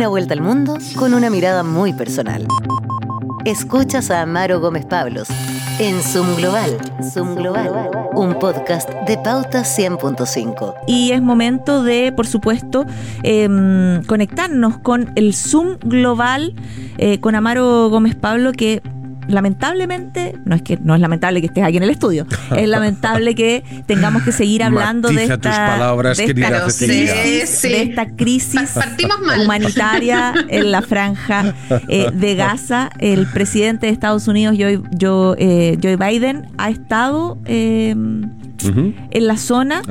Una 0.00 0.08
vuelta 0.08 0.32
al 0.32 0.40
mundo 0.40 0.78
con 0.96 1.12
una 1.12 1.28
mirada 1.28 1.62
muy 1.62 1.92
personal. 1.92 2.46
Escuchas 3.44 4.10
a 4.10 4.22
Amaro 4.22 4.58
Gómez 4.58 4.86
Pablos 4.86 5.28
en 5.78 6.00
Zoom 6.00 6.36
Global. 6.36 6.78
Zoom 7.02 7.34
Global, 7.34 7.90
un 8.14 8.38
podcast 8.38 8.88
de 9.06 9.18
Pauta 9.18 9.60
100.5. 9.60 10.74
Y 10.86 11.12
es 11.12 11.20
momento 11.20 11.82
de, 11.82 12.12
por 12.12 12.26
supuesto, 12.26 12.86
em, 13.24 14.02
conectarnos 14.04 14.78
con 14.78 15.12
el 15.16 15.34
Zoom 15.34 15.76
Global 15.84 16.54
eh, 16.96 17.20
con 17.20 17.34
Amaro 17.34 17.90
Gómez 17.90 18.14
Pablo, 18.14 18.52
que 18.52 18.80
lamentablemente, 19.32 20.34
no 20.44 20.54
es 20.54 20.62
que 20.62 20.78
no 20.78 20.94
es 20.94 21.00
lamentable 21.00 21.40
que 21.40 21.46
estés 21.46 21.64
aquí 21.64 21.76
en 21.76 21.82
el 21.82 21.90
estudio, 21.90 22.26
es 22.56 22.68
lamentable 22.68 23.34
que 23.34 23.64
tengamos 23.86 24.22
que 24.22 24.32
seguir 24.32 24.62
hablando 24.62 25.08
de 25.10 25.24
esta, 25.24 25.38
palabras, 25.38 26.16
de, 26.16 26.24
esta 26.24 26.64
crisis, 26.64 27.62
de 27.62 27.82
esta 27.82 28.06
crisis 28.06 28.74
humanitaria 29.42 30.34
en 30.48 30.70
la 30.70 30.82
franja 30.82 31.54
eh, 31.88 32.10
de 32.12 32.34
Gaza. 32.34 32.90
El 32.98 33.26
presidente 33.26 33.86
de 33.86 33.92
Estados 33.92 34.28
Unidos, 34.28 34.56
Joe, 34.58 34.80
Joe, 35.00 35.36
eh, 35.38 35.78
Joe 35.82 35.96
Biden, 35.96 36.48
ha 36.58 36.70
estado 36.70 37.38
eh, 37.46 37.94
en 38.64 39.26
la 39.26 39.36
zona 39.36 39.82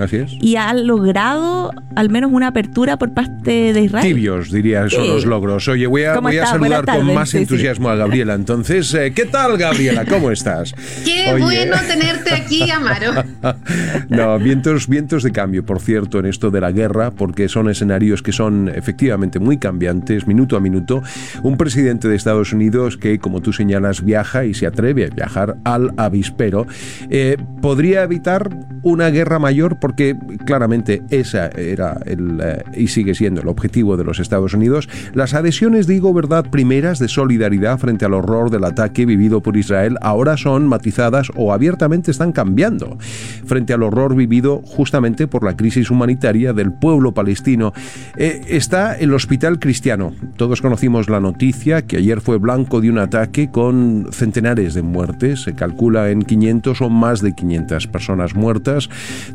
y 0.42 0.56
ha 0.56 0.74
logrado 0.74 1.72
al 1.96 2.10
menos 2.10 2.32
una 2.32 2.48
apertura 2.48 2.98
por 2.98 3.14
parte 3.14 3.74
de 3.74 3.82
Israel. 3.82 4.06
Tibios, 4.06 4.52
diría, 4.52 4.90
son 4.90 5.08
los 5.08 5.26
logros. 5.26 5.68
Oye, 5.68 5.88
voy 5.88 6.04
a, 6.04 6.20
voy 6.20 6.38
a 6.38 6.46
saludar 6.46 6.86
con 6.86 7.14
más 7.14 7.34
entusiasmo 7.34 7.90
a 7.90 7.96
Gabriela. 7.96 8.34
Entonces, 8.34 8.94
eh, 8.94 9.12
¿qué 9.14 9.26
tal, 9.26 9.58
Gabriela? 9.58 10.06
¿Cómo 10.06 10.32
estás? 10.32 10.74
Qué 11.06 11.36
bueno 11.38 11.76
tenerte 11.88 12.34
aquí, 12.34 12.70
Amaro. 12.70 13.26
no, 14.10 14.40
vientos, 14.40 14.88
vientos 14.88 15.24
de 15.24 15.32
cambio, 15.32 15.66
por 15.66 15.80
cierto, 15.80 16.20
en 16.20 16.28
esto 16.28 16.52
de 16.52 16.62
la 16.62 16.72
guerra, 16.72 17.12
porque 17.12 17.50
son 17.50 17.70
escenarios 17.70 18.22
que 18.22 18.32
son 18.32 18.70
efectivamente 18.74 19.40
muy 19.40 19.58
cambiantes, 19.58 20.28
minuto 20.28 20.56
a 20.56 20.60
minuto. 20.60 21.02
Un 21.44 21.58
presidente 21.58 22.08
de 22.08 22.16
Estados 22.16 22.54
Unidos 22.54 22.98
que, 22.98 23.20
como 23.20 23.42
tú 23.42 23.54
señalas, 23.54 24.04
viaja 24.04 24.46
y 24.46 24.54
se 24.54 24.68
atreve 24.68 25.06
a 25.06 25.10
viajar 25.10 25.58
al 25.64 25.92
avispero, 25.98 26.66
eh, 27.10 27.38
podría 27.62 28.04
evitar 28.04 28.50
una 28.84 29.10
guerra 29.10 29.40
mayor 29.40 29.80
porque 29.80 30.16
claramente 30.46 31.02
esa 31.10 31.48
era 31.48 32.00
el, 32.06 32.40
eh, 32.42 32.64
y 32.76 32.88
sigue 32.88 33.16
siendo 33.16 33.42
el 33.42 33.48
objetivo 33.48 33.98
de 33.98 34.04
los 34.04 34.20
Estados 34.20 34.54
Unidos. 34.54 34.90
Las 35.14 35.34
adhesiones, 35.34 35.88
digo, 35.88 36.14
verdad, 36.14 36.46
primeras 36.50 37.00
de 37.00 37.08
solidaridad 37.08 37.78
frente 37.78 38.06
al 38.06 38.14
horror 38.14 38.50
del 38.50 38.64
ataque 38.64 39.06
vivido 39.06 39.42
por 39.42 39.58
Israel 39.58 39.98
ahora 40.02 40.38
son 40.38 40.68
matizadas 40.68 41.32
o 41.36 41.54
abiertamente 41.54 42.12
están 42.12 42.32
cambiando 42.32 42.98
frente 43.46 43.74
al 43.74 43.84
horror 43.84 44.16
vivido 44.16 44.62
justamente 44.66 45.28
por 45.28 45.44
la 45.44 45.56
crisis 45.56 45.90
humanitaria 45.92 46.54
del 46.54 46.72
pueblo 46.72 47.14
palestino. 47.14 47.74
Eh, 48.16 48.42
está 48.48 48.96
el 48.96 49.14
Hospital 49.14 49.60
Cristiano. 49.60 50.14
Todos 50.38 50.62
conocimos 50.62 51.10
la 51.10 51.20
noticia 51.20 51.84
que 51.84 51.98
ayer 51.98 52.22
fue 52.22 52.38
blanco 52.38 52.82
de 52.82 52.90
un 52.90 53.00
ataque 53.00 53.50
con 53.52 54.08
centenares 54.12 54.74
de 54.74 54.82
muertes. 54.82 55.44
Se 55.44 55.54
calcula 55.54 56.10
en 56.10 56.22
500 56.22 56.82
o 56.82 56.90
más 56.90 57.22
de 57.22 57.34
500 57.34 57.88
personas 57.88 58.36
muertas 58.36 58.49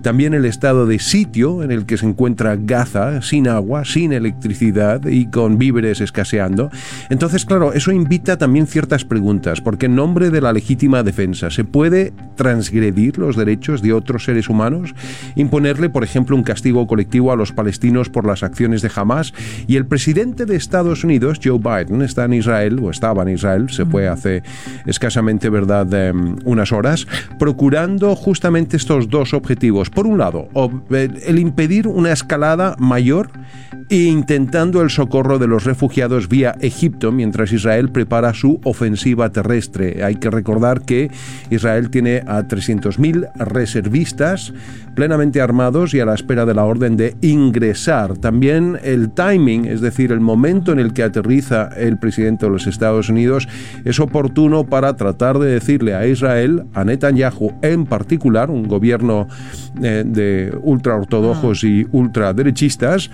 también 0.03 0.35
el 0.35 0.45
estado 0.45 0.87
de 0.87 0.99
sitio 0.99 1.63
en 1.63 1.71
el 1.71 1.87
que 1.87 1.97
se 1.97 2.07
encuentra 2.07 2.57
Gaza, 2.57 3.23
sin 3.23 3.49
agua, 3.49 3.85
sin 3.85 4.13
electricidad 4.13 5.07
y 5.07 5.27
con 5.27 5.59
víveres 5.59 6.01
escaseando. 6.01 6.71
Entonces, 7.11 7.45
claro, 7.45 7.73
eso 7.73 7.93
invita 7.93 8.37
también 8.37 8.67
ciertas 8.67 9.05
preguntas, 9.05 9.61
porque 9.61 9.87
en 9.87 9.95
nombre 9.95 10.31
de 10.31 10.41
la 10.41 10.53
legítima 10.53 11.03
defensa, 11.03 11.51
¿se 11.51 11.65
puede 11.65 12.13
transgredir 12.37 13.19
los 13.19 13.37
derechos 13.37 13.83
de 13.83 13.93
otros 13.93 14.25
seres 14.25 14.49
humanos? 14.49 14.95
Imponerle, 15.37 15.91
por 15.91 16.05
ejemplo, 16.05 16.37
un 16.37 16.43
castigo 16.43 16.87
colectivo 16.87 17.33
a 17.33 17.37
los 17.37 17.53
palestinos 17.53 18.09
por 18.09 18.27
las 18.27 18.43
acciones 18.43 18.83
de 18.83 18.91
Hamas. 18.95 19.33
Y 19.67 19.77
el 19.77 19.87
presidente 19.87 20.47
de 20.47 20.57
Estados 20.57 21.05
Unidos, 21.05 21.41
Joe 21.43 21.59
Biden, 21.59 22.03
está 22.03 22.25
en 22.25 22.35
Israel, 22.35 22.79
o 22.83 22.91
estaba 22.91 23.23
en 23.23 23.31
Israel, 23.31 23.71
se 23.71 23.85
fue 23.85 24.09
hace 24.09 24.43
escasamente, 24.87 25.49
¿verdad?, 25.49 25.93
em, 25.95 26.37
unas 26.45 26.73
horas, 26.73 27.07
procurando 27.39 28.15
justamente 28.17 28.77
estos 28.77 29.04
dos 29.09 29.35
objetivos. 29.35 29.91
Por 29.91 30.07
un 30.07 30.19
lado, 30.19 30.49
el 30.91 31.39
impedir 31.39 31.89
una 31.89 32.13
escalada 32.13 32.77
mayor 32.79 33.31
e 33.91 33.97
intentando 33.97 34.83
el 34.83 34.91
socorro 34.91 35.39
de 35.39 35.47
los 35.47 35.65
refugiados 35.65 36.29
vía 36.29 36.55
Egipto 36.61 37.13
mientras 37.13 37.53
Israel 37.53 37.91
prepara 37.91 38.33
su 38.33 38.61
ofensiva 38.65 39.31
terrestre. 39.31 40.03
Hay 40.05 40.17
que 40.17 40.31
recordar 40.31 40.83
que 40.83 41.11
Israel 41.51 41.91
tiene 41.91 42.23
a 42.27 42.43
300.000 42.43 43.31
reservistas 43.37 44.53
plenamente 44.95 45.41
armados 45.41 45.93
y 45.93 46.01
a 46.01 46.07
la 46.07 46.15
espera 46.15 46.47
de 46.47 46.55
la 46.55 46.65
orden 46.65 46.97
de 46.97 47.17
ingresar. 47.21 48.17
También 48.19 48.79
el 48.83 49.11
timing, 49.11 49.67
es 49.67 49.81
decir, 49.81 50.13
el 50.13 50.21
momento 50.21 50.73
en 50.73 50.79
el 50.79 50.93
que 50.93 51.03
aterriza 51.03 51.69
el 51.77 51.99
presidente 51.99 52.47
de 52.47 52.53
los 52.53 52.67
Estados 52.67 53.09
Unidos, 53.09 53.49
es 53.85 54.01
oportuno 54.01 54.65
para 54.65 54.97
tratar 54.97 55.39
de 55.39 55.51
decirle 55.51 55.95
a 55.95 56.07
Israel, 56.07 56.65
a 56.75 56.85
Netanyahu 56.85 57.55
en 57.63 57.87
particular, 57.87 58.51
un 58.51 58.69
gobierno 58.69 58.94
eh, 59.83 60.05
de 60.07 60.57
ultraortodoxos 60.63 61.65
y 61.65 61.87
ultraderechistas, 61.93 63.11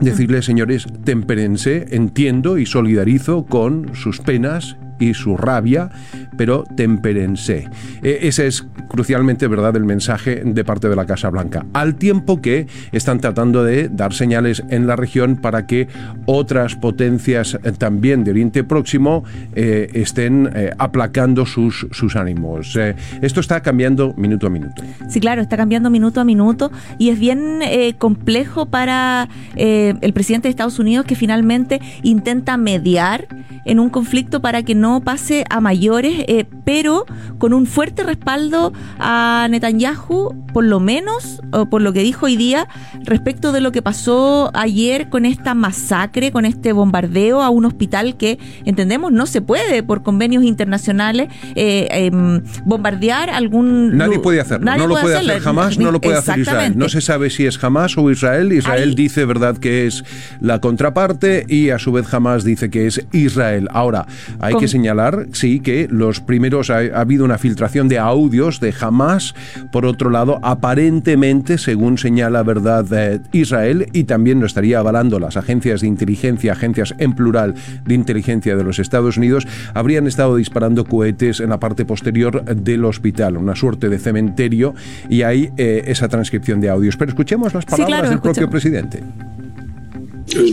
decirle, 0.00 0.42
señores, 0.42 0.86
tempérense, 1.04 1.86
entiendo 1.90 2.58
y 2.58 2.66
solidarizo 2.66 3.44
con 3.44 3.94
sus 3.94 4.20
penas 4.20 4.76
y 4.98 5.14
su 5.14 5.36
rabia, 5.36 5.90
pero 6.36 6.64
tempérense. 6.76 7.68
E, 8.02 8.20
ese 8.22 8.46
es 8.46 8.66
crucialmente 8.88 9.48
verdad 9.48 9.76
el 9.76 9.84
mensaje 9.84 10.42
de 10.44 10.64
parte 10.64 10.88
de 10.88 10.96
la 10.96 11.06
Casa 11.06 11.30
Blanca, 11.30 11.64
al 11.72 11.96
tiempo 11.96 12.40
que 12.40 12.66
están 12.92 13.20
tratando 13.20 13.64
de 13.64 13.88
dar 13.88 14.12
señales 14.12 14.62
en 14.68 14.86
la 14.86 14.96
región 14.96 15.36
para 15.36 15.66
que 15.66 15.88
otras 16.26 16.74
potencias 16.76 17.58
eh, 17.62 17.72
también 17.72 18.24
de 18.24 18.30
Oriente 18.32 18.64
Próximo 18.64 19.24
eh, 19.54 19.88
estén 19.94 20.50
eh, 20.54 20.70
aplacando 20.78 21.46
sus, 21.46 21.86
sus 21.90 22.16
ánimos. 22.16 22.76
esto 23.20 23.40
está 23.40 23.60
cambiando 23.60 24.14
minuto 24.16 24.46
a 24.46 24.50
minuto. 24.50 24.82
Sí, 25.08 25.20
claro, 25.20 25.42
está 25.42 25.56
cambiando 25.56 25.90
minuto 25.90 26.20
a 26.20 26.24
minuto 26.24 26.70
y 26.98 27.10
es 27.10 27.18
bien 27.18 27.60
complejo 27.98 28.66
para 28.66 29.28
el 29.56 30.12
presidente 30.12 30.48
de 30.48 30.50
Estados 30.50 30.78
Unidos 30.78 31.06
que 31.06 31.14
finalmente 31.14 31.80
intenta 32.02 32.56
mediar 32.56 33.26
en 33.64 33.78
un 33.78 33.90
conflicto 33.90 34.40
para 34.40 34.62
que 34.62 34.74
no 34.74 35.00
pase 35.00 35.44
a 35.48 35.60
mayores, 35.60 36.21
eh, 36.28 36.46
pero 36.64 37.04
con 37.38 37.52
un 37.52 37.66
fuerte 37.66 38.02
respaldo 38.02 38.72
a 38.98 39.46
Netanyahu, 39.50 40.34
por 40.52 40.64
lo 40.64 40.80
menos, 40.80 41.40
o 41.52 41.66
por 41.66 41.82
lo 41.82 41.92
que 41.92 42.00
dijo 42.00 42.26
hoy 42.26 42.36
día, 42.36 42.68
respecto 43.04 43.52
de 43.52 43.60
lo 43.60 43.72
que 43.72 43.82
pasó 43.82 44.50
ayer 44.54 45.08
con 45.08 45.24
esta 45.24 45.54
masacre, 45.54 46.32
con 46.32 46.44
este 46.44 46.72
bombardeo 46.72 47.42
a 47.42 47.50
un 47.50 47.64
hospital 47.64 48.16
que 48.16 48.38
entendemos 48.64 49.12
no 49.12 49.26
se 49.26 49.40
puede 49.40 49.82
por 49.82 50.02
convenios 50.02 50.44
internacionales 50.44 51.28
eh, 51.54 51.88
em, 51.90 52.42
bombardear 52.64 53.30
algún... 53.30 53.96
Nadie 53.96 54.18
puede 54.18 54.40
hacerlo, 54.40 54.76
no 54.76 54.86
lo 54.86 55.00
puede 55.00 55.16
hacer 55.16 55.40
jamás, 55.40 55.78
no 55.78 55.90
lo 55.90 56.00
puede 56.00 56.18
hacer 56.18 56.38
Israel. 56.38 56.74
No 56.76 56.88
se 56.88 57.00
sabe 57.00 57.30
si 57.30 57.46
es 57.46 57.58
jamás 57.58 57.96
o 57.98 58.10
Israel. 58.10 58.52
Israel 58.52 58.94
dice, 58.94 59.24
verdad, 59.24 59.56
que 59.58 59.86
es 59.86 60.04
la 60.40 60.60
contraparte 60.60 61.44
y 61.48 61.70
a 61.70 61.78
su 61.78 61.92
vez 61.92 62.06
jamás 62.06 62.44
dice 62.44 62.70
que 62.70 62.86
es 62.86 63.04
Israel. 63.12 63.68
Ahora, 63.72 64.06
hay 64.40 64.54
que 64.56 64.68
señalar, 64.68 65.26
sí, 65.32 65.60
que 65.60 65.88
los 65.90 66.11
primeros 66.20 66.70
ha, 66.70 66.78
habido 66.78 67.24
una 67.24 67.38
filtración 67.38 67.88
de 67.88 67.98
audios 67.98 68.60
de 68.60 68.74
Hamas. 68.80 69.34
Por 69.70 69.86
otro 69.86 70.10
lado, 70.10 70.38
aparentemente, 70.42 71.58
según 71.58 71.98
señala 71.98 72.42
verdad 72.42 72.86
eh, 72.92 73.20
Israel, 73.32 73.86
y 73.92 74.04
también 74.04 74.40
lo 74.40 74.46
estaría 74.46 74.78
avalando 74.78 75.18
las 75.18 75.36
agencias 75.36 75.80
de 75.80 75.86
inteligencia, 75.86 76.52
agencias 76.52 76.94
en 76.98 77.14
plural 77.14 77.54
de 77.84 77.94
inteligencia 77.94 78.56
de 78.56 78.64
los 78.64 78.78
Estados 78.78 79.16
Unidos, 79.16 79.46
habrían 79.74 80.06
estado 80.06 80.36
disparando 80.36 80.84
cohetes 80.84 81.40
en 81.40 81.50
la 81.50 81.60
parte 81.60 81.84
posterior 81.84 82.44
del 82.44 82.84
hospital, 82.84 83.36
una 83.36 83.54
suerte 83.54 83.88
de 83.88 83.98
cementerio, 83.98 84.74
y 85.08 85.22
hay 85.22 85.50
eh, 85.56 85.84
esa 85.86 86.08
transcripción 86.08 86.60
de 86.60 86.70
audios. 86.70 86.96
Pero 86.96 87.10
escuchemos 87.10 87.54
las 87.54 87.64
palabras 87.64 88.10
del 88.10 88.20
propio 88.20 88.48
presidente. 88.50 89.02
Uh, 90.34 90.50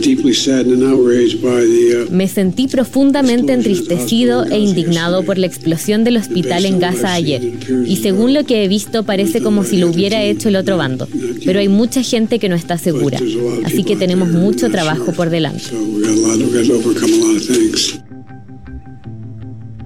Me 2.10 2.28
sentí 2.28 2.68
profundamente 2.68 3.52
entristecido 3.52 4.44
e 4.44 4.58
indignado 4.58 5.22
por 5.24 5.38
la 5.38 5.46
explosión 5.46 6.04
del 6.04 6.18
hospital 6.18 6.66
en 6.66 6.78
Gaza 6.78 7.12
ayer. 7.14 7.54
Y 7.86 7.96
según 7.96 8.34
lo 8.34 8.44
que 8.44 8.64
he 8.64 8.68
visto, 8.68 9.04
parece 9.04 9.40
como 9.40 9.64
si 9.64 9.78
lo 9.78 9.88
hubiera 9.88 10.22
hecho 10.22 10.48
el 10.48 10.56
otro 10.56 10.76
bando. 10.76 11.08
Pero 11.44 11.60
hay 11.60 11.68
mucha 11.68 12.02
gente 12.02 12.38
que 12.38 12.48
no 12.48 12.56
está 12.56 12.78
segura. 12.78 13.18
Así 13.64 13.84
que 13.84 13.96
tenemos 13.96 14.28
mucho 14.28 14.70
trabajo 14.70 15.12
por 15.12 15.30
delante. 15.30 15.64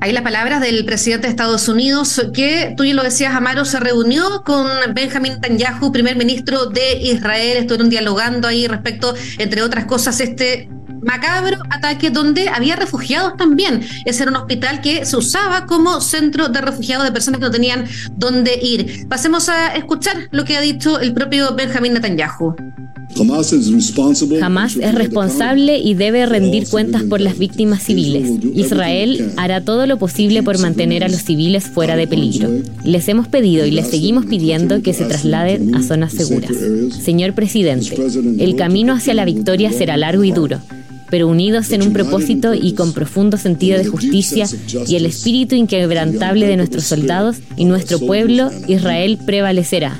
Ahí 0.04 0.12
las 0.12 0.22
palabras 0.22 0.60
del 0.60 0.84
presidente 0.84 1.26
de 1.26 1.30
Estados 1.30 1.66
Unidos, 1.66 2.20
que 2.34 2.74
tú 2.76 2.84
ya 2.84 2.92
lo 2.92 3.02
decías, 3.02 3.34
Amaro, 3.34 3.64
se 3.64 3.80
reunió 3.80 4.42
con 4.44 4.66
Benjamin 4.92 5.32
Netanyahu, 5.32 5.92
primer 5.92 6.14
ministro 6.14 6.66
de 6.66 6.98
Israel. 7.00 7.56
Estuvieron 7.56 7.88
dialogando 7.88 8.46
ahí 8.46 8.66
respecto, 8.66 9.14
entre 9.38 9.62
otras 9.62 9.86
cosas, 9.86 10.20
este 10.20 10.68
macabro 11.02 11.56
ataque 11.70 12.10
donde 12.10 12.50
había 12.50 12.76
refugiados 12.76 13.38
también. 13.38 13.80
Ese 14.04 14.24
era 14.24 14.30
un 14.30 14.36
hospital 14.36 14.82
que 14.82 15.06
se 15.06 15.16
usaba 15.16 15.64
como 15.64 16.02
centro 16.02 16.48
de 16.50 16.60
refugiados 16.60 17.06
de 17.06 17.10
personas 17.10 17.40
que 17.40 17.46
no 17.46 17.50
tenían 17.50 17.86
dónde 18.12 18.58
ir. 18.60 19.08
Pasemos 19.08 19.48
a 19.48 19.74
escuchar 19.74 20.28
lo 20.32 20.44
que 20.44 20.58
ha 20.58 20.60
dicho 20.60 21.00
el 21.00 21.14
propio 21.14 21.54
Benjamin 21.54 21.94
Netanyahu. 21.94 22.54
Hamas 24.42 24.76
es 24.76 24.94
responsable 24.94 25.78
y 25.78 25.94
debe 25.94 26.26
rendir 26.26 26.68
cuentas 26.68 27.02
por 27.02 27.20
las 27.20 27.38
víctimas 27.38 27.82
civiles. 27.82 28.30
Israel 28.54 29.32
hará 29.36 29.60
todo 29.60 29.86
lo 29.86 29.98
posible 29.98 30.42
por 30.42 30.58
mantener 30.58 31.04
a 31.04 31.08
los 31.08 31.22
civiles 31.22 31.64
fuera 31.64 31.96
de 31.96 32.06
peligro. 32.06 32.50
Les 32.84 33.08
hemos 33.08 33.28
pedido 33.28 33.66
y 33.66 33.70
les 33.70 33.88
seguimos 33.88 34.26
pidiendo 34.26 34.82
que 34.82 34.94
se 34.94 35.04
trasladen 35.04 35.74
a 35.74 35.82
zonas 35.82 36.12
seguras. 36.12 36.52
Señor 37.02 37.34
presidente, 37.34 37.96
el 38.38 38.56
camino 38.56 38.94
hacia 38.94 39.14
la 39.14 39.24
victoria 39.24 39.72
será 39.72 39.96
largo 39.96 40.24
y 40.24 40.32
duro 40.32 40.60
pero 41.10 41.28
unidos 41.28 41.70
en 41.70 41.82
un 41.82 41.92
propósito 41.92 42.54
y 42.54 42.72
con 42.72 42.92
profundo 42.92 43.36
sentido 43.36 43.78
de 43.78 43.84
justicia 43.84 44.48
y 44.88 44.96
el 44.96 45.06
espíritu 45.06 45.54
inquebrantable 45.54 46.48
de 46.48 46.56
nuestros 46.56 46.86
soldados 46.86 47.36
y 47.56 47.66
nuestro 47.66 48.00
pueblo, 48.00 48.50
Israel 48.66 49.18
prevalecerá. 49.24 49.96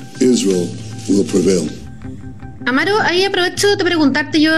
Amaro, 2.65 2.99
ahí 3.01 3.23
aprovecho 3.23 3.75
de 3.75 3.83
preguntarte, 3.83 4.41
yo 4.41 4.51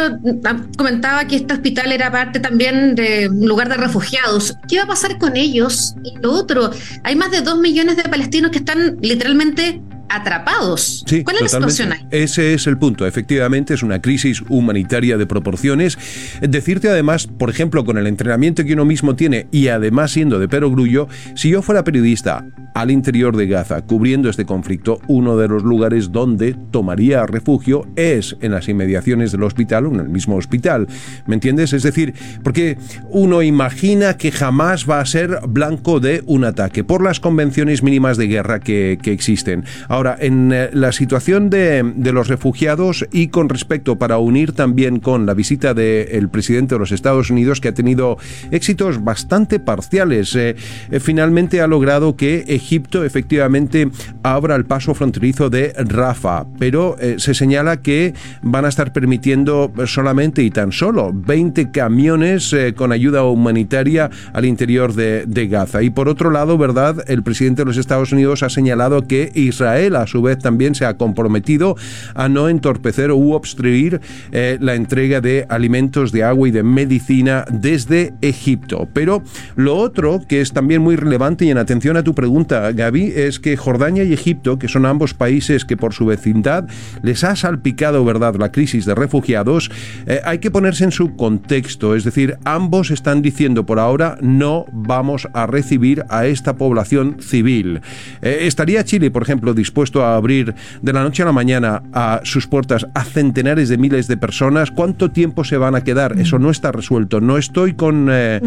ah, 0.45 0.57
comentaba 0.77 1.25
que 1.25 1.35
este 1.35 1.53
hospital 1.53 1.91
era 1.91 2.09
parte 2.09 2.39
también 2.39 2.95
de 2.95 3.27
un 3.27 3.47
lugar 3.47 3.67
de 3.67 3.75
refugiados. 3.75 4.57
¿Qué 4.69 4.77
va 4.77 4.83
a 4.83 4.87
pasar 4.87 5.17
con 5.17 5.35
ellos? 5.35 5.93
Y 6.03 6.17
lo 6.19 6.31
otro, 6.31 6.71
hay 7.03 7.15
más 7.15 7.31
de 7.31 7.41
dos 7.41 7.59
millones 7.59 7.97
de 7.97 8.03
palestinos 8.03 8.51
que 8.51 8.59
están 8.59 8.97
literalmente 9.01 9.81
atrapados. 10.09 11.05
¿Cuál 11.23 11.37
es 11.37 11.41
la 11.41 11.49
situación 11.49 11.93
ahí? 11.93 12.07
Ese 12.11 12.53
es 12.53 12.67
el 12.67 12.77
punto. 12.77 13.05
Efectivamente, 13.05 13.73
es 13.73 13.83
una 13.83 14.01
crisis 14.01 14.43
humanitaria 14.49 15.17
de 15.17 15.25
proporciones. 15.25 15.97
Decirte 16.41 16.89
además, 16.89 17.27
por 17.27 17.49
ejemplo, 17.49 17.85
con 17.85 17.97
el 17.97 18.07
entrenamiento 18.07 18.63
que 18.63 18.73
uno 18.73 18.85
mismo 18.85 19.15
tiene 19.15 19.47
y 19.51 19.67
además 19.67 20.11
siendo 20.11 20.39
de 20.39 20.47
perogrullo, 20.47 21.07
si 21.35 21.49
yo 21.49 21.61
fuera 21.61 21.83
periodista 21.83 22.45
al 22.73 22.91
interior 22.91 23.35
de 23.35 23.47
Gaza 23.47 23.81
cubriendo 23.81 24.29
este 24.29 24.45
conflicto, 24.45 24.99
uno 25.07 25.35
de 25.37 25.47
los 25.47 25.63
lugares 25.63 26.11
donde 26.11 26.55
tomaría 26.71 27.25
refugio 27.25 27.87
es 27.95 28.37
en 28.41 28.51
las 28.51 28.69
inmediaciones 28.69 29.31
del 29.31 29.43
hospital 29.43 29.87
o 29.87 29.93
en 29.93 29.99
el 29.99 30.09
mismo 30.09 30.35
hospital. 30.35 30.87
¿Me 31.25 31.35
entiendes? 31.35 31.73
Es 31.73 31.83
decir, 31.83 32.13
porque 32.43 32.77
uno 33.09 33.41
imagina 33.41 34.15
que 34.17 34.31
jamás 34.31 34.87
va 34.87 34.99
a 34.99 35.05
ser 35.05 35.39
blanco 35.47 35.99
de 35.99 36.21
un 36.27 36.43
ataque 36.43 36.83
por 36.83 37.03
las 37.03 37.19
convenciones 37.19 37.81
mínimas 37.81 38.17
de 38.17 38.27
guerra 38.27 38.59
que, 38.59 38.99
que 39.01 39.11
existen. 39.11 39.65
Ahora, 39.87 39.96
en 40.19 40.51
eh, 40.53 40.69
la 40.73 40.91
situación 40.91 41.49
de, 41.49 41.83
los 42.13 42.27
refugiados 42.27 43.05
y 43.11 43.29
con 43.29 43.49
respecto 43.49 43.97
para 43.97 44.17
unir 44.17 44.51
también 44.51 44.99
con 44.99 45.25
la 45.25 45.33
visita 45.33 45.73
del 45.73 46.29
presidente 46.29 46.75
de 46.75 46.79
los 46.79 46.91
Estados 46.91 47.29
Unidos, 47.29 47.59
que 47.61 47.69
ha 47.69 47.73
tenido 47.73 48.17
éxitos 48.51 49.03
bastante 49.03 49.59
parciales, 49.59 50.35
eh, 50.35 50.55
eh, 50.91 50.99
finalmente 50.99 51.61
ha 51.61 51.67
logrado 51.67 52.15
que 52.15 52.45
Egipto 52.47 53.03
efectivamente 53.03 53.89
abra 54.23 54.55
el 54.55 54.65
paso 54.65 54.93
fronterizo 54.93 55.49
de 55.49 55.73
Rafa, 55.77 56.45
pero 56.59 56.95
se 57.17 57.33
señala 57.33 57.81
que 57.81 58.13
van 58.41 58.65
a 58.65 58.69
estar 58.69 58.93
permitiendo 58.93 59.71
solamente 59.85 60.43
y 60.43 60.51
tan 60.51 60.71
solo 60.71 61.11
20 61.13 61.71
camiones 61.71 62.55
con 62.75 62.91
ayuda 62.91 63.23
humanitaria 63.23 64.09
al 64.33 64.45
interior 64.45 64.93
de, 64.93 65.25
de 65.25 65.47
Gaza. 65.47 65.81
Y 65.81 65.89
por 65.89 66.09
otro 66.09 66.29
lado, 66.29 66.57
¿verdad? 66.57 67.03
El 67.07 67.23
presidente 67.23 67.61
de 67.61 67.65
los 67.65 67.77
Estados 67.77 68.11
Unidos 68.11 68.43
ha 68.43 68.49
señalado 68.49 69.07
que 69.07 69.31
Israel 69.33 69.86
a 69.95 70.07
su 70.07 70.21
vez 70.21 70.39
también 70.39 70.75
se 70.75 70.85
ha 70.85 70.97
comprometido 70.97 71.75
a 72.15 72.29
no 72.29 72.49
entorpecer 72.49 73.11
u 73.11 73.33
obstruir 73.33 74.01
eh, 74.31 74.57
la 74.59 74.75
entrega 74.75 75.21
de 75.21 75.45
alimentos, 75.49 76.11
de 76.11 76.23
agua 76.23 76.47
y 76.47 76.51
de 76.51 76.63
medicina 76.63 77.45
desde 77.49 78.13
Egipto. 78.21 78.87
Pero 78.93 79.23
lo 79.55 79.77
otro 79.77 80.21
que 80.27 80.41
es 80.41 80.51
también 80.51 80.81
muy 80.81 80.95
relevante 80.95 81.45
y 81.45 81.51
en 81.51 81.57
atención 81.57 81.97
a 81.97 82.03
tu 82.03 82.13
pregunta, 82.13 82.71
Gaby, 82.71 83.13
es 83.15 83.39
que 83.39 83.57
Jordania 83.57 84.03
y 84.03 84.13
Egipto, 84.13 84.59
que 84.59 84.67
son 84.67 84.85
ambos 84.85 85.13
países 85.13 85.65
que 85.65 85.77
por 85.77 85.93
su 85.93 86.05
vecindad 86.05 86.67
les 87.01 87.23
ha 87.23 87.35
salpicado, 87.35 88.03
¿verdad?, 88.03 88.35
la 88.35 88.51
crisis 88.51 88.85
de 88.85 88.95
refugiados, 88.95 89.71
eh, 90.05 90.21
hay 90.25 90.39
que 90.39 90.51
ponerse 90.51 90.83
en 90.83 90.91
su 90.91 91.15
contexto. 91.15 91.95
Es 91.95 92.03
decir, 92.03 92.37
ambos 92.43 92.91
están 92.91 93.21
diciendo 93.21 93.65
por 93.65 93.79
ahora 93.79 94.17
no 94.21 94.65
vamos 94.71 95.27
a 95.33 95.47
recibir 95.47 96.03
a 96.09 96.25
esta 96.25 96.57
población 96.57 97.17
civil. 97.19 97.81
Eh, 98.21 98.39
estaría 98.41 98.83
Chile, 98.83 99.11
por 99.11 99.23
ejemplo, 99.23 99.53
dispuesto 99.53 99.76
dispuesto 99.77 100.03
a 100.03 100.15
abrir 100.15 100.55
de 100.81 100.91
la 100.91 101.03
noche 101.03 101.21
a 101.21 101.27
la 101.27 101.31
mañana 101.31 101.83
a 101.93 102.21
sus 102.23 102.47
puertas 102.47 102.87
a 102.95 103.03
centenares 103.03 103.69
de 103.69 103.77
miles 103.77 104.07
de 104.07 104.17
personas, 104.17 104.71
¿cuánto 104.71 105.11
tiempo 105.11 105.43
se 105.43 105.57
van 105.57 105.75
a 105.75 105.83
quedar? 105.83 106.19
Eso 106.19 106.39
no 106.39 106.49
está 106.49 106.71
resuelto. 106.71 107.21
No 107.21 107.37
estoy 107.37 107.73
con, 107.75 108.07
eh, 108.09 108.41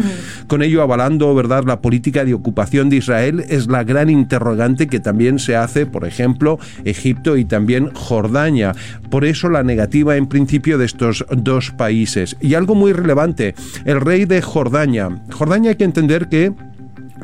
con 0.47 0.61
ello 0.61 0.81
avalando, 0.81 1.33
¿verdad?, 1.33 1.63
la 1.65 1.79
política 1.79 2.25
de 2.25 2.33
ocupación 2.33 2.89
de 2.89 2.97
Israel. 2.97 3.45
Es 3.47 3.67
la 3.67 3.85
gran 3.85 4.09
interrogante 4.09 4.87
que 4.87 4.99
también 4.99 5.39
se 5.39 5.55
hace, 5.55 5.85
por 5.85 6.05
ejemplo, 6.05 6.59
Egipto 6.83 7.37
y 7.37 7.45
también 7.45 7.91
Jordania. 7.93 8.73
Por 9.09 9.23
eso 9.23 9.47
la 9.47 9.63
negativa 9.63 10.17
en 10.17 10.27
principio 10.27 10.77
de 10.77 10.83
estos 10.83 11.25
dos 11.31 11.71
países. 11.71 12.35
Y 12.41 12.55
algo 12.55 12.75
muy 12.75 12.91
relevante, 12.91 13.55
el 13.85 14.01
rey 14.01 14.25
de 14.25 14.41
Jordania. 14.41 15.07
Jordania 15.31 15.69
hay 15.69 15.77
que 15.77 15.85
entender 15.85 16.27
que 16.27 16.51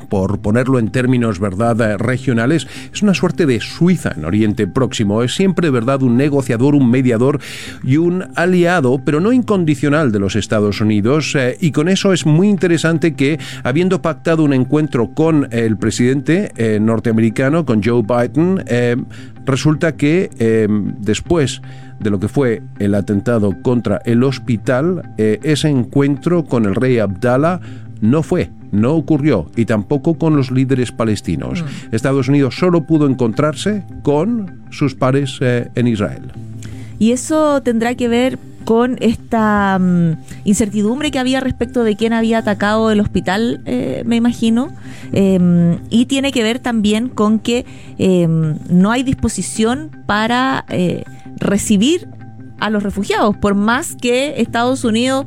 por 0.10 0.40
ponerlo 0.40 0.80
en 0.80 0.90
términos 0.90 1.40
verdad 1.40 1.80
eh, 1.82 1.98
regionales, 1.98 2.68
es 2.94 3.02
una 3.02 3.14
suerte 3.14 3.46
de 3.46 3.60
Suiza 3.60 4.14
en 4.16 4.26
Oriente 4.26 4.68
Próximo. 4.68 5.24
Es 5.24 5.36
siempre 5.36 5.70
verdad 5.70 6.04
un 6.04 6.18
negociador, 6.18 6.76
un 6.76 6.90
mediador 6.90 7.40
y 7.84 7.98
un 7.98 8.26
aliado, 8.36 9.02
pero 9.04 9.20
no 9.20 9.32
incondicional 9.32 10.12
de 10.12 10.20
los 10.20 10.36
Estados 10.36 10.82
Unidos. 10.82 11.36
Eh, 11.36 11.58
y 11.60 11.72
con 11.72 11.90
eso 11.90 12.14
es 12.14 12.26
muy 12.26 12.50
interesante 12.50 13.16
que, 13.16 13.40
habiendo 13.64 14.02
pactado 14.02 14.44
un 14.44 14.54
encuentro 14.54 15.12
con 15.14 15.48
el 15.52 15.78
presidente 15.78 16.52
eh, 16.56 16.80
norteamericano, 16.82 17.66
con 17.66 17.84
Joe 17.84 18.04
Biden, 18.04 18.64
resulta 19.46 19.96
que 19.96 20.30
después 21.00 21.62
de 22.00 22.10
lo 22.10 22.20
que 22.20 22.28
fue 22.28 22.62
el 22.80 22.96
atentado 22.96 23.56
contra 23.62 24.02
el 24.06 24.24
hospital, 24.24 25.14
ese 25.18 25.70
encuentro 25.70 26.46
con 26.46 26.66
el 26.66 26.76
rey 26.76 27.00
Abdallah 27.00 27.60
no 28.02 28.24
fue 28.24 28.50
no 28.72 28.94
ocurrió 28.94 29.50
y 29.56 29.66
tampoco 29.66 30.16
con 30.16 30.36
los 30.36 30.52
líderes 30.52 30.92
palestinos. 30.92 31.64
Mm. 31.64 31.96
Estados 31.96 32.28
Unidos 32.28 32.56
solo 32.56 32.86
pudo 32.86 33.08
encontrarse 33.08 33.84
con 34.04 34.62
sus 34.70 34.96
pares 34.96 35.38
eh, 35.42 35.70
en 35.76 35.88
Israel. 35.88 36.32
Y 37.00 37.12
eso 37.12 37.62
tendrá 37.62 37.96
que 37.96 38.08
ver 38.08 38.40
con 38.68 38.98
esta 39.00 39.80
mm, 39.80 40.18
incertidumbre 40.44 41.10
que 41.10 41.20
había 41.20 41.40
respecto 41.40 41.86
de 41.86 41.96
quién 41.96 42.12
había 42.12 42.40
atacado 42.40 42.92
el 42.92 43.00
hospital, 43.00 43.62
eh, 43.66 44.04
me 44.06 44.18
imagino, 44.18 44.74
em, 45.14 45.78
y 45.90 46.06
tiene 46.06 46.34
que 46.34 46.44
ver 46.44 46.60
también 46.60 47.08
con 47.08 47.40
que 47.40 47.66
em, 47.98 48.58
no 48.70 48.92
hay 48.92 49.04
disposición 49.04 49.92
para 50.06 50.66
eh, 50.68 51.06
recibir 51.38 52.10
a 52.60 52.70
los 52.70 52.84
refugiados, 52.84 53.36
por 53.38 53.56
más 53.56 53.96
que 53.96 54.42
Estados 54.42 54.84
Unidos 54.84 55.26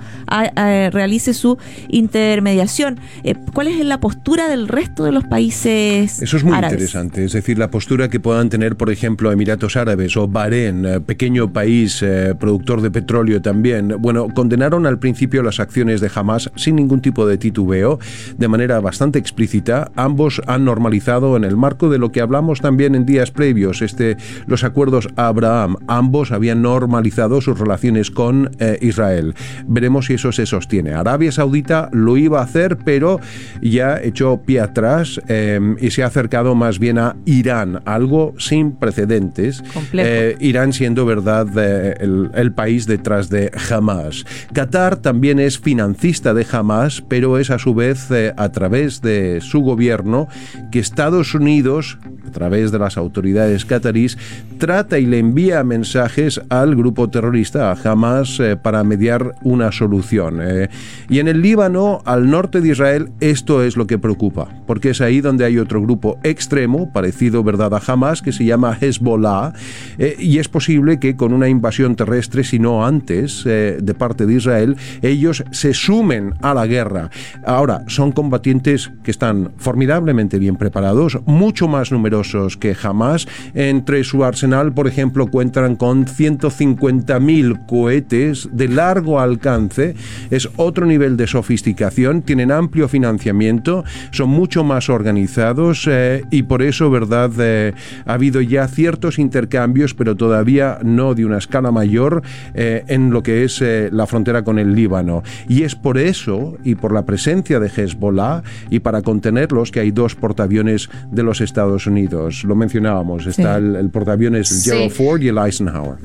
realice 0.92 1.34
su 1.34 1.58
intermediación. 1.88 2.98
Eh, 3.24 3.34
¿Cuál 3.52 3.68
es 3.68 3.84
la 3.84 4.00
postura 4.00 4.48
del 4.48 4.68
resto 4.68 5.04
de 5.04 5.12
los 5.12 5.24
países? 5.24 6.22
Eso 6.22 6.36
es 6.36 6.44
muy 6.44 6.56
interesante, 6.56 7.24
es 7.24 7.32
decir, 7.32 7.58
la 7.58 7.70
postura 7.70 8.08
que 8.08 8.20
puedan 8.20 8.48
tener, 8.48 8.76
por 8.76 8.90
ejemplo, 8.90 9.32
Emiratos 9.32 9.76
Árabes 9.76 10.16
o 10.16 10.28
Bahrein, 10.28 10.84
eh, 10.84 11.00
pequeño 11.00 11.52
país 11.52 12.02
eh, 12.02 12.34
productor 12.38 12.80
de 12.80 12.90
petróleo 12.90 13.42
también. 13.42 13.96
Bueno, 13.98 14.28
condenaron 14.34 14.86
al 14.86 14.98
principio 14.98 15.42
las 15.42 15.60
acciones 15.60 16.00
de 16.00 16.10
Hamas 16.14 16.50
sin 16.56 16.76
ningún 16.76 17.00
tipo 17.00 17.26
de 17.26 17.38
titubeo, 17.38 17.98
de 18.36 18.48
manera 18.48 18.80
bastante 18.80 19.18
explícita. 19.18 19.90
Ambos 19.96 20.40
han 20.46 20.64
normalizado 20.64 21.36
en 21.36 21.44
el 21.44 21.56
marco 21.56 21.88
de 21.88 21.98
lo 21.98 22.12
que 22.12 22.20
hablamos 22.20 22.60
también 22.60 22.94
en 22.94 23.06
días 23.06 23.30
previos, 23.30 23.82
este, 23.82 24.16
los 24.46 24.64
acuerdos 24.64 25.08
Abraham. 25.16 25.76
Ambos 25.86 26.32
habían 26.32 26.62
normalizado 26.62 27.19
sus 27.40 27.58
relaciones 27.58 28.10
con 28.10 28.50
eh, 28.58 28.78
Israel. 28.80 29.34
Veremos 29.66 30.06
si 30.06 30.14
eso 30.14 30.32
se 30.32 30.46
sostiene. 30.46 30.92
Arabia 30.92 31.32
Saudita 31.32 31.88
lo 31.92 32.16
iba 32.16 32.40
a 32.40 32.44
hacer, 32.44 32.78
pero 32.78 33.20
ya 33.60 34.00
echó 34.02 34.42
pie 34.42 34.60
atrás 34.60 35.20
em, 35.28 35.76
y 35.80 35.90
se 35.90 36.02
ha 36.02 36.06
acercado 36.06 36.54
más 36.54 36.78
bien 36.78 36.98
a 36.98 37.16
Irán, 37.26 37.82
algo 37.84 38.34
sin 38.38 38.72
precedentes. 38.72 39.62
Eh, 39.92 40.36
Irán 40.40 40.72
siendo 40.72 41.04
verdad 41.04 41.46
eh, 41.56 41.96
el, 42.00 42.30
el, 42.34 42.52
país 42.52 42.86
detrás 42.86 43.28
de 43.28 43.50
Hamas. 43.70 44.24
Qatar 44.52 44.96
también 44.96 45.38
es 45.38 45.58
financista 45.58 46.32
de 46.34 46.46
Hamas, 46.50 47.02
pero 47.06 47.38
es 47.38 47.50
a 47.50 47.58
su 47.58 47.74
vez 47.74 48.08
a 48.36 48.48
través 48.50 49.02
de 49.02 49.40
su 49.40 49.60
gobierno 49.60 50.28
que 50.72 50.78
Estados 50.78 51.34
Unidos 51.34 51.98
a 52.30 52.32
través 52.32 52.70
de 52.70 52.78
las 52.78 52.96
autoridades 52.96 53.64
catarís, 53.64 54.16
trata 54.58 54.98
y 54.98 55.06
le 55.06 55.18
envía 55.18 55.64
mensajes 55.64 56.40
al 56.48 56.76
grupo 56.76 57.09
terrorista, 57.10 57.72
a 57.72 57.76
Hamas, 57.84 58.40
eh, 58.40 58.56
para 58.56 58.82
mediar 58.84 59.34
una 59.42 59.72
solución. 59.72 60.40
Eh. 60.42 60.68
y 61.08 61.18
en 61.18 61.28
el 61.28 61.42
Líbano, 61.42 62.02
al 62.04 62.30
norte 62.30 62.60
de 62.60 62.70
Israel, 62.70 63.10
esto 63.20 63.62
es 63.62 63.76
lo 63.76 63.86
que 63.86 63.98
preocupa, 63.98 64.48
porque 64.66 64.90
es 64.90 65.00
ahí 65.00 65.20
donde 65.20 65.44
hay 65.44 65.58
otro 65.58 65.82
grupo 65.82 66.18
extremo, 66.22 66.92
parecido 66.92 67.42
¿verdad? 67.42 67.74
a 67.74 67.80
Hamas, 67.84 68.22
que 68.22 68.32
se 68.32 68.44
llama 68.44 68.76
Hezbollah, 68.80 69.52
eh, 69.98 70.16
y 70.18 70.38
es 70.38 70.48
posible 70.48 70.98
que 70.98 71.16
con 71.16 71.32
una 71.32 71.48
invasión 71.48 71.96
terrestre, 71.96 72.44
si 72.44 72.58
no 72.58 72.84
antes, 72.86 73.44
de 73.44 73.94
parte 73.98 74.26
de 74.26 74.34
Israel, 74.34 74.76
ellos 75.02 75.44
se 75.50 75.74
sumen 75.74 76.34
a 76.40 76.54
la 76.54 76.66
guerra. 76.66 77.10
Ahora, 77.44 77.84
son 77.86 78.12
combatientes 78.12 78.90
que 79.02 79.10
están 79.10 79.52
formidablemente 79.56 80.38
bien 80.38 80.56
preparados, 80.56 81.18
mucho 81.26 81.68
más 81.68 81.92
numerosos 81.92 82.56
que 82.56 82.74
jamás. 82.74 83.26
Entre 83.54 84.04
su 84.04 84.24
arsenal, 84.24 84.72
por 84.72 84.86
ejemplo, 84.86 85.26
cuentan 85.26 85.76
con 85.76 86.06
150 86.06 86.99
50.000 87.00 87.66
cohetes 87.66 88.48
de 88.52 88.68
largo 88.68 89.20
alcance. 89.20 89.94
Es 90.30 90.48
otro 90.56 90.86
nivel 90.86 91.16
de 91.16 91.26
sofisticación, 91.26 92.22
tienen 92.22 92.50
amplio 92.50 92.88
financiamiento, 92.88 93.84
son 94.10 94.30
mucho 94.30 94.64
más 94.64 94.88
organizados 94.88 95.86
eh, 95.90 96.24
y 96.30 96.44
por 96.44 96.62
eso, 96.62 96.90
¿verdad? 96.90 97.30
Eh, 97.38 97.72
ha 98.06 98.12
habido 98.12 98.40
ya 98.40 98.66
ciertos 98.68 99.18
intercambios, 99.18 99.94
pero 99.94 100.16
todavía 100.16 100.78
no 100.82 101.14
de 101.14 101.24
una 101.24 101.38
escala 101.38 101.70
mayor 101.70 102.22
eh, 102.54 102.84
en 102.88 103.10
lo 103.10 103.22
que 103.22 103.44
es 103.44 103.60
la 103.60 104.06
frontera 104.06 104.42
con 104.42 104.58
el 104.58 104.74
Líbano. 104.74 105.22
Y 105.48 105.62
es 105.62 105.74
por 105.74 105.98
eso 105.98 106.56
y 106.64 106.74
por 106.74 106.92
la 106.92 107.04
presencia 107.04 107.60
de 107.60 107.68
Hezbollah 107.68 108.42
y 108.70 108.80
para 108.80 109.02
contenerlos 109.02 109.70
que 109.70 109.80
hay 109.80 109.90
dos 109.90 110.14
portaaviones 110.14 110.88
de 111.10 111.22
los 111.22 111.40
Estados 111.40 111.86
Unidos. 111.86 112.44
Lo 112.44 112.54
mencionábamos, 112.54 113.26
está 113.26 113.56
el, 113.56 113.90
portaaviones 113.90 114.64
Gerald 114.64 114.90
Ford 114.90 115.20
y 115.20 115.28
el 115.28 115.38
Eisenhower. 115.38 115.98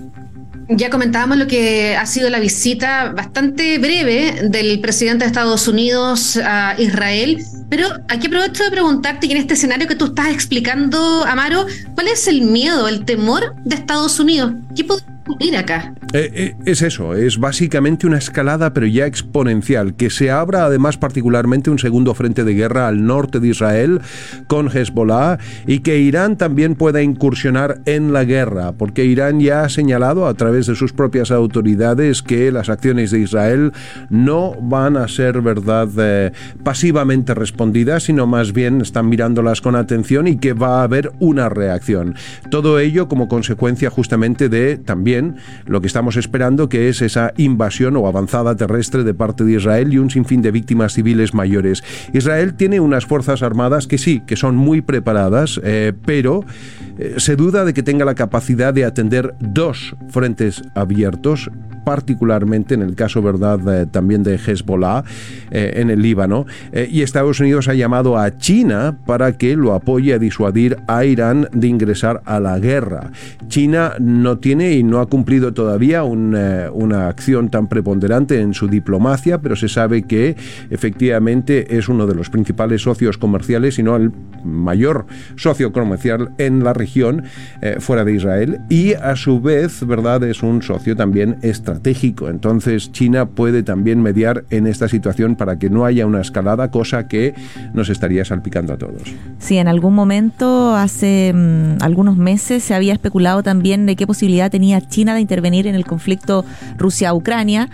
Ya 0.68 0.85
comentábamos 0.90 1.38
lo 1.38 1.48
que 1.48 1.96
ha 1.96 2.06
sido 2.06 2.30
la 2.30 2.40
visita 2.40 3.12
bastante 3.16 3.78
breve 3.78 4.50
del 4.50 4.80
presidente 4.80 5.26
de 5.26 5.28
Estados 5.28 5.68
Unidos 5.68 6.38
a 6.38 6.76
Israel, 6.78 7.44
pero 7.70 7.88
aquí 8.10 8.28
aprovecho 8.28 8.64
de 8.64 8.72
preguntarte, 8.72 9.28
y 9.28 9.32
en 9.32 9.38
este 9.38 9.56
escenario 9.56 9.88
que 9.88 9.96
tú 9.96 10.06
estás 10.06 10.30
explicando, 10.30 11.26
Amaro, 11.26 11.66
¿cuál 11.94 12.08
es 12.08 12.28
el 12.28 12.42
miedo, 12.42 12.88
el 12.88 13.06
temor 13.06 13.56
de 13.64 13.76
Estados 13.76 14.20
Unidos? 14.20 14.54
¿Qué 14.76 14.84
acá. 15.58 15.94
Eh, 16.14 16.32
eh, 16.34 16.56
es 16.66 16.82
eso, 16.82 17.14
es 17.14 17.40
básicamente 17.40 18.08
una 18.08 18.18
escalada 18.18 18.74
pero 18.74 18.86
ya 18.86 19.06
exponencial, 19.06 19.96
que 19.96 20.10
se 20.10 20.32
abra 20.32 20.66
además 20.66 20.98
particularmente 20.98 21.70
un 21.70 21.80
segundo 21.80 22.14
frente 22.14 22.44
de 22.44 22.54
guerra 22.54 22.88
al 22.88 23.06
norte 23.06 23.40
de 23.40 23.48
Israel 23.48 24.02
con 24.48 24.70
Hezbollah 24.70 25.40
y 25.66 25.80
que 25.80 26.00
Irán 26.00 26.38
también 26.38 26.76
pueda 26.76 27.02
incursionar 27.02 27.82
en 27.86 28.14
la 28.14 28.24
guerra, 28.24 28.74
porque 28.74 29.06
Irán 29.06 29.40
ya 29.40 29.64
ha 29.64 29.70
señalado 29.70 30.28
a 30.28 30.34
través 30.34 30.68
de 30.68 30.76
sus 30.76 30.94
propias 30.94 31.32
autoridades 31.32 32.22
que 32.22 32.52
las 32.52 32.70
acciones 32.70 33.12
de 33.12 33.20
Israel 33.20 33.72
no 34.10 34.54
van 34.62 34.98
a 34.98 35.08
ser, 35.08 35.42
verdad, 35.42 35.90
eh, 35.98 36.32
pasivamente 36.64 37.34
respondidas, 37.34 38.04
sino 38.04 38.28
más 38.28 38.54
bien 38.54 38.82
están 38.82 39.10
mirándolas 39.10 39.62
con 39.62 39.76
atención 39.76 40.28
y 40.28 40.38
que 40.38 40.54
va 40.54 40.80
a 40.80 40.84
haber 40.84 41.12
una 41.20 41.50
reacción. 41.50 42.16
Todo 42.50 42.80
ello 42.80 43.08
como 43.08 43.28
consecuencia 43.28 43.90
justamente 43.90 44.50
de 44.50 44.78
también 44.78 45.15
lo 45.66 45.82
que 45.82 45.88
estamos 45.88 46.18
esperando, 46.18 46.70
que 46.70 46.90
es 46.90 47.02
esa 47.02 47.34
invasión 47.38 47.96
o 47.98 48.08
avanzada 48.08 48.56
terrestre 48.56 49.04
de 49.04 49.14
parte 49.14 49.44
de 49.44 49.54
Israel 49.54 49.94
y 49.94 49.98
un 49.98 50.10
sinfín 50.10 50.42
de 50.42 50.52
víctimas 50.52 50.94
civiles 50.94 51.34
mayores. 51.34 51.84
Israel 52.14 52.56
tiene 52.56 52.80
unas 52.80 53.06
fuerzas 53.06 53.42
armadas 53.44 53.88
que 53.88 53.98
sí, 53.98 54.22
que 54.26 54.36
son 54.36 54.56
muy 54.56 54.82
preparadas, 54.82 55.60
eh, 55.64 55.94
pero 56.06 56.44
eh, 56.98 57.16
se 57.18 57.36
duda 57.36 57.66
de 57.66 57.74
que 57.74 57.84
tenga 57.84 58.06
la 58.06 58.16
capacidad 58.16 58.74
de 58.74 58.86
atender 58.86 59.36
dos 59.40 59.96
frentes 60.10 60.64
abiertos 60.76 61.50
particularmente 61.86 62.74
en 62.74 62.82
el 62.82 62.96
caso 62.96 63.22
verdad 63.22 63.60
eh, 63.68 63.86
también 63.86 64.24
de 64.24 64.40
Hezbollah 64.40 65.04
en 65.52 65.92
el 65.92 66.02
Líbano 66.02 66.48
y 66.74 67.04
Estados 67.04 67.40
Unidos 67.40 67.68
ha 67.68 67.76
llamado 67.76 68.18
a 68.18 68.38
China 68.38 68.98
para 69.06 69.38
que 69.38 69.56
lo 69.56 69.74
apoye 69.74 70.14
a 70.14 70.20
disuadir 70.20 70.78
a 70.88 71.06
Irán 71.06 71.48
de 71.54 71.68
ingresar 71.68 72.22
a 72.26 72.40
la 72.40 72.58
guerra. 72.60 73.12
China 73.48 73.94
no 74.00 74.40
tiene 74.40 74.74
y 74.74 74.84
no 74.84 75.00
ha 75.00 75.05
cumplido 75.08 75.54
todavía 75.54 76.04
una 76.04 77.08
acción 77.08 77.50
tan 77.50 77.68
preponderante 77.68 78.42
en 78.42 78.54
su 78.54 78.68
diplomacia, 78.68 79.42
pero 79.42 79.56
se 79.56 79.68
sabe 79.68 80.04
que 80.04 80.36
efectivamente 80.70 81.78
es 81.78 81.90
uno 81.90 82.08
de 82.08 82.16
los 82.16 82.30
principales 82.30 82.82
socios 82.82 83.18
comerciales, 83.18 83.80
y 83.80 83.84
no 83.84 83.96
el 83.96 84.12
mayor 84.44 85.06
socio 85.36 85.72
comercial 85.72 86.32
en 86.38 86.64
la 86.64 86.74
región 86.74 87.24
eh, 87.62 87.78
fuera 87.80 88.06
de 88.06 88.14
Israel 88.14 88.60
y 88.70 88.94
a 88.94 89.16
su 89.16 89.42
vez, 89.42 89.86
¿verdad?, 89.86 90.24
es 90.24 90.44
un 90.44 90.62
socio 90.62 90.96
también 90.96 91.38
estratégico. 91.42 92.30
Entonces 92.30 92.92
China 92.92 93.26
puede 93.26 93.64
también 93.64 94.02
mediar 94.02 94.46
en 94.50 94.68
esta 94.68 94.88
situación 94.88 95.36
para 95.36 95.58
que 95.58 95.70
no 95.70 95.86
haya 95.86 96.06
una 96.06 96.22
escalada, 96.22 96.72
cosa 96.72 97.08
que 97.08 97.34
nos 97.74 97.90
estaría 97.90 98.26
salpicando 98.26 98.74
a 98.74 98.78
todos. 98.78 99.04
Sí, 99.40 99.58
en 99.58 99.68
algún 99.68 99.94
momento, 99.94 100.76
hace 100.76 101.34
mm, 101.34 101.82
algunos 101.82 102.18
meses, 102.18 102.64
se 102.64 102.74
había 102.74 102.94
especulado 102.94 103.44
también 103.44 103.86
de 103.86 103.96
qué 103.96 104.08
posibilidad 104.08 104.52
tenía 104.52 104.82
China 104.82 104.95
de 105.04 105.20
intervenir 105.22 105.68
en 105.68 105.76
el 105.76 105.86
conflicto 105.86 106.46
Rusia-Ucrania. 106.78 107.70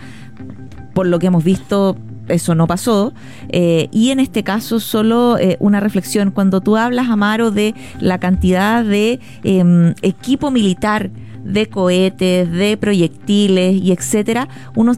Por 0.94 1.06
lo 1.06 1.18
que 1.18 1.28
hemos 1.28 1.44
visto, 1.44 1.96
eso 2.28 2.54
no 2.54 2.66
pasó. 2.66 3.12
Eh, 3.48 3.88
y 3.92 4.10
en 4.10 4.20
este 4.20 4.42
caso, 4.42 4.80
solo 4.80 5.38
eh, 5.38 5.56
una 5.60 5.80
reflexión. 5.80 6.30
Cuando 6.30 6.60
tú 6.60 6.76
hablas, 6.76 7.08
Amaro, 7.08 7.50
de 7.50 7.74
la 8.00 8.18
cantidad 8.18 8.84
de 8.84 9.20
em, 9.44 9.94
equipo 10.02 10.50
militar, 10.50 11.10
de 11.44 11.68
cohetes, 11.68 12.50
de 12.50 12.76
proyectiles 12.76 13.82
y 13.82 13.92
etcétera, 13.92 14.48
uno 14.76 14.92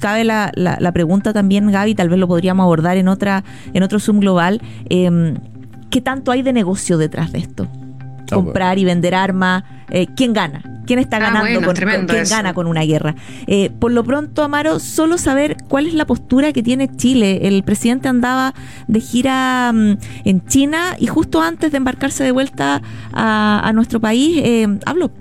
cabe 0.00 0.24
la, 0.24 0.50
la, 0.54 0.92
pregunta 0.92 1.32
también, 1.32 1.70
Gaby, 1.70 1.94
tal 1.94 2.08
vez 2.08 2.18
lo 2.18 2.26
podríamos 2.26 2.64
abordar 2.64 2.96
en 2.96 3.06
otra, 3.06 3.44
en 3.74 3.82
otro 3.82 4.00
Zoom 4.00 4.18
global. 4.20 4.60
Em, 4.88 5.36
¿Qué 5.90 6.00
tanto 6.00 6.30
hay 6.30 6.42
de 6.42 6.52
negocio 6.52 6.98
detrás 6.98 7.32
de 7.32 7.40
esto? 7.40 7.68
Ah, 8.30 8.34
Comprar 8.34 8.78
y 8.78 8.84
vender 8.84 9.14
armas, 9.14 9.64
eh, 9.90 10.06
¿quién 10.16 10.32
gana? 10.32 10.62
quién 10.90 10.98
está 10.98 11.18
ah, 11.18 11.20
ganando, 11.20 11.62
con, 11.62 11.76
quién 12.06 12.24
gana 12.28 12.52
con 12.52 12.66
una 12.66 12.82
guerra. 12.82 13.14
Eh, 13.46 13.70
por 13.78 13.92
lo 13.92 14.02
pronto, 14.02 14.42
Amaro, 14.42 14.80
solo 14.80 15.18
saber 15.18 15.56
cuál 15.68 15.86
es 15.86 15.94
la 15.94 16.04
postura 16.04 16.52
que 16.52 16.64
tiene 16.64 16.88
Chile. 16.96 17.46
El 17.46 17.62
presidente 17.62 18.08
andaba 18.08 18.54
de 18.88 18.98
gira 18.98 19.70
mm, 19.72 19.98
en 20.24 20.44
China 20.46 20.96
y 20.98 21.06
justo 21.06 21.40
antes 21.42 21.70
de 21.70 21.76
embarcarse 21.76 22.24
de 22.24 22.32
vuelta 22.32 22.82
a, 23.12 23.70
nuestro 23.72 24.00
país, 24.00 24.40
eh, 24.42 24.66
habló 24.84 25.12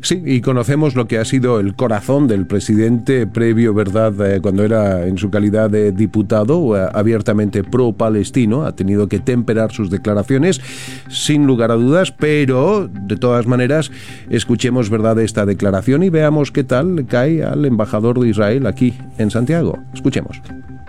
Sí, 0.00 0.22
y 0.24 0.40
conocemos 0.40 0.94
lo 0.94 1.06
que 1.06 1.18
ha 1.18 1.24
sido 1.24 1.60
el 1.60 1.74
corazón 1.74 2.28
del 2.28 2.46
presidente 2.46 3.26
previo, 3.26 3.74
¿verdad?, 3.74 4.14
eh, 4.26 4.40
cuando 4.40 4.64
era 4.64 5.06
en 5.06 5.18
su 5.18 5.30
calidad 5.30 5.70
de 5.70 5.92
diputado 5.92 6.76
eh, 6.76 6.88
abiertamente 6.92 7.64
pro-palestino. 7.64 8.64
Ha 8.64 8.74
tenido 8.74 9.08
que 9.08 9.18
temperar 9.18 9.72
sus 9.72 9.90
declaraciones, 9.90 10.60
sin 11.08 11.46
lugar 11.46 11.70
a 11.70 11.74
dudas, 11.74 12.12
pero 12.12 12.88
de 12.88 13.16
todas 13.16 13.46
maneras, 13.46 13.90
escuchemos, 14.30 14.90
¿verdad?, 14.90 15.18
esta 15.20 15.46
declaración 15.46 16.02
y 16.02 16.10
veamos 16.10 16.52
qué 16.52 16.64
tal 16.64 17.06
cae 17.06 17.42
al 17.42 17.64
embajador 17.64 18.20
de 18.20 18.28
Israel 18.28 18.66
aquí 18.66 18.94
en 19.18 19.30
Santiago. 19.30 19.78
Escuchemos. 19.94 20.40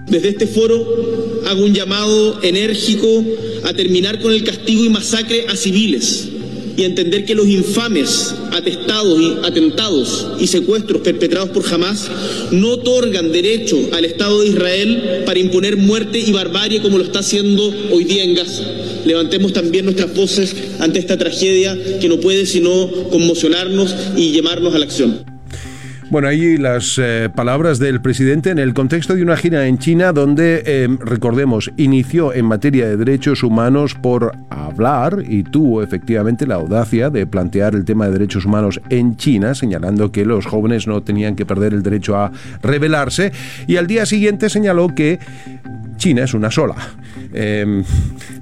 Desde 0.07 0.29
este 0.29 0.47
foro 0.47 0.75
hago 1.49 1.65
un 1.65 1.73
llamado 1.73 2.41
enérgico 2.41 3.07
a 3.65 3.73
terminar 3.73 4.21
con 4.21 4.31
el 4.31 4.43
castigo 4.43 4.85
y 4.85 4.89
masacre 4.89 5.47
a 5.47 5.55
civiles 5.55 6.29
y 6.77 6.83
entender 6.83 7.25
que 7.25 7.35
los 7.35 7.47
infames 7.47 8.33
atestados 8.51 9.19
y 9.19 9.45
atentados 9.45 10.27
y 10.39 10.47
secuestros 10.47 11.01
perpetrados 11.01 11.49
por 11.49 11.65
Hamas 11.73 12.09
no 12.51 12.69
otorgan 12.69 13.31
derecho 13.31 13.77
al 13.91 14.05
Estado 14.05 14.41
de 14.41 14.47
Israel 14.49 15.23
para 15.25 15.39
imponer 15.39 15.75
muerte 15.75 16.19
y 16.19 16.31
barbarie 16.31 16.81
como 16.81 16.97
lo 16.97 17.03
está 17.03 17.19
haciendo 17.19 17.73
hoy 17.91 18.05
día 18.05 18.23
en 18.23 18.35
Gaza. 18.35 18.63
Levantemos 19.05 19.53
también 19.53 19.85
nuestras 19.85 20.13
voces 20.13 20.55
ante 20.79 20.99
esta 20.99 21.17
tragedia 21.17 21.77
que 21.99 22.07
no 22.07 22.19
puede 22.19 22.45
sino 22.45 22.89
conmocionarnos 23.09 23.95
y 24.15 24.31
llamarnos 24.31 24.75
a 24.75 24.79
la 24.79 24.85
acción. 24.85 25.36
Bueno, 26.09 26.29
ahí 26.29 26.55
las 26.55 26.97
eh, 26.99 27.29
palabras 27.35 27.79
del 27.79 27.99
presidente 27.99 28.49
en 28.49 28.59
el 28.59 28.73
contexto 28.73 29.13
de 29.13 29.23
una 29.23 29.35
gira 29.35 29.67
en 29.67 29.77
China 29.77 30.13
donde, 30.13 30.63
em, 30.65 30.97
recordemos, 30.99 31.69
inició 31.75 32.33
en 32.33 32.45
materia 32.45 32.87
de 32.87 32.95
derechos 32.95 33.43
humanos 33.43 33.93
por 33.93 34.31
hablar 34.49 35.25
y 35.27 35.43
tuvo 35.43 35.83
efectivamente 35.83 36.47
la 36.47 36.55
audacia 36.55 37.09
de 37.09 37.27
plantear 37.27 37.75
el 37.75 37.83
tema 37.83 38.05
de 38.05 38.13
derechos 38.13 38.45
humanos 38.45 38.79
en 38.89 39.17
China, 39.17 39.53
señalando 39.53 40.09
que 40.13 40.23
los 40.23 40.45
jóvenes 40.45 40.87
no 40.87 41.01
tenían 41.01 41.35
que 41.35 41.45
perder 41.45 41.73
el 41.73 41.83
derecho 41.83 42.15
a 42.15 42.31
rebelarse 42.63 43.33
y 43.67 43.75
al 43.75 43.87
día 43.87 44.05
siguiente 44.05 44.49
señaló 44.49 44.95
que 44.95 45.19
China 45.97 46.23
es 46.23 46.33
una 46.33 46.51
sola. 46.51 46.75
Eh, 47.33 47.83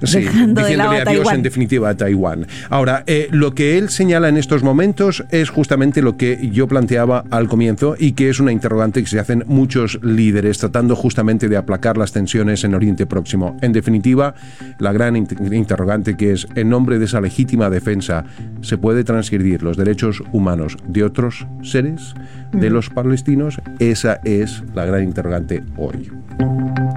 sí, 0.04 0.20
diciéndole 0.20 1.00
adiós 1.00 1.32
en 1.32 1.42
definitiva 1.42 1.88
a 1.90 1.96
Taiwán. 1.96 2.46
Ahora, 2.70 3.02
eh, 3.06 3.28
lo 3.30 3.54
que 3.54 3.78
él 3.78 3.88
señala 3.88 4.28
en 4.28 4.36
estos 4.36 4.62
momentos 4.62 5.24
es 5.30 5.50
justamente 5.50 6.02
lo 6.02 6.16
que 6.16 6.50
yo 6.52 6.68
planteaba 6.68 7.24
al 7.30 7.48
comienzo 7.48 7.96
y 7.98 8.12
que 8.12 8.28
es 8.28 8.40
una 8.40 8.52
interrogante 8.52 9.02
que 9.02 9.08
se 9.08 9.18
hacen 9.18 9.44
muchos 9.46 9.98
líderes 10.02 10.58
tratando 10.58 10.94
justamente 10.94 11.48
de 11.48 11.56
aplacar 11.56 11.96
las 11.96 12.12
tensiones 12.12 12.64
en 12.64 12.74
Oriente 12.74 13.06
Próximo. 13.06 13.56
En 13.62 13.72
definitiva, 13.72 14.34
la 14.78 14.92
gran 14.92 15.16
interrogante 15.16 16.16
que 16.16 16.32
es, 16.32 16.46
en 16.54 16.68
nombre 16.68 16.98
de 16.98 17.06
esa 17.06 17.20
legítima 17.20 17.70
defensa, 17.70 18.24
¿se 18.60 18.78
puede 18.78 19.04
transgredir 19.04 19.62
los 19.62 19.76
derechos 19.76 20.22
humanos 20.32 20.76
de 20.86 21.04
otros 21.04 21.46
seres, 21.62 22.14
de 22.52 22.70
los 22.70 22.90
palestinos? 22.90 23.60
Esa 23.78 24.20
es 24.24 24.62
la 24.74 24.84
gran 24.84 25.02
interrogante 25.02 25.62
hoy. 25.76 26.10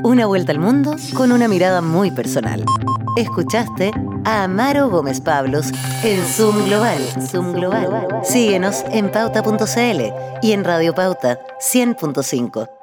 Una 0.03 0.25
vuelta 0.25 0.53
al 0.53 0.59
mundo 0.59 0.95
con 1.13 1.31
una 1.31 1.47
mirada 1.47 1.81
muy 1.81 2.09
personal. 2.11 2.63
Escuchaste 3.17 3.91
a 4.23 4.43
Amaro 4.43 4.89
Gómez 4.89 5.19
Pablos 5.19 5.71
en 6.03 6.23
Zoom 6.23 6.65
Global. 6.65 7.01
Zoom 7.29 7.53
Global. 7.53 8.07
Síguenos 8.23 8.85
en 8.91 9.11
pauta.cl 9.11 10.01
y 10.41 10.51
en 10.53 10.63
Radio 10.63 10.95
Pauta 10.95 11.39
100.5. 11.59 12.78